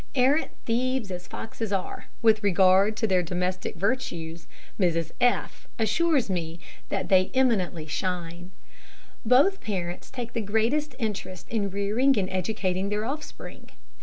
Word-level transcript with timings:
Arrant 0.15 0.49
thieves 0.65 1.11
as 1.11 1.27
foxes 1.27 1.71
are, 1.71 2.07
with 2.23 2.41
regard 2.41 2.97
to 2.97 3.05
their 3.05 3.21
domestic 3.21 3.75
virtues 3.75 4.47
Mrs 4.79 5.11
F 5.21 5.67
assures 5.77 6.27
me 6.27 6.59
that 6.89 7.07
they 7.09 7.29
eminently 7.35 7.85
shine. 7.85 8.49
Both 9.23 9.61
parents 9.61 10.09
take 10.09 10.33
the 10.33 10.41
greatest 10.41 10.95
interest 10.97 11.47
in 11.49 11.69
rearing 11.69 12.17
and 12.17 12.31
educating 12.31 12.89
their 12.89 13.05
offspring. 13.05 13.69